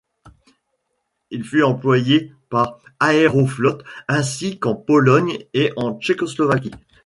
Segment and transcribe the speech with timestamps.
[1.29, 3.77] Il fut employés par Aeroflot
[4.07, 6.71] ainsi qu'en Pologne et en Tchécoslovaquie.